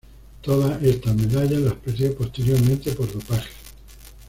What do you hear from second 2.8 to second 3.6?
por dopaje.